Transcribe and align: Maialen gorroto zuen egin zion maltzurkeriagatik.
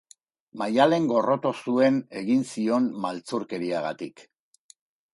Maialen 0.61 1.05
gorroto 1.11 1.51
zuen 1.65 2.01
egin 2.23 2.43
zion 2.57 2.91
maltzurkeriagatik. 3.07 4.29